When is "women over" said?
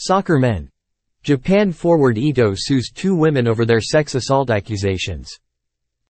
3.16-3.66